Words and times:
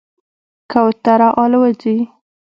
کوتره 0.71 1.29
الوځي. 1.41 1.97